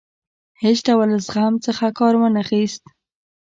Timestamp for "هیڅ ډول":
0.61-1.09